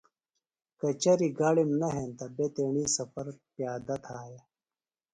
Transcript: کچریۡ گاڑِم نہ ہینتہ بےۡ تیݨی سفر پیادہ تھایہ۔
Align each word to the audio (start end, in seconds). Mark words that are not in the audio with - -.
کچریۡ 0.79 1.33
گاڑِم 1.39 1.69
نہ 1.79 1.87
ہینتہ 1.95 2.25
بےۡ 2.35 2.51
تیݨی 2.55 2.83
سفر 2.95 3.25
پیادہ 3.53 3.95
تھایہ۔ 4.05 4.39